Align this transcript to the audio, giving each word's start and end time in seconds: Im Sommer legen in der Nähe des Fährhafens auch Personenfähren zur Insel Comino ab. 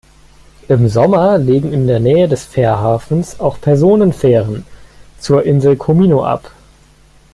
Im 0.67 0.89
Sommer 0.89 1.37
legen 1.37 1.71
in 1.71 1.85
der 1.85 1.99
Nähe 1.99 2.27
des 2.27 2.43
Fährhafens 2.43 3.39
auch 3.39 3.61
Personenfähren 3.61 4.65
zur 5.19 5.43
Insel 5.43 5.75
Comino 5.77 6.25
ab. 6.25 6.53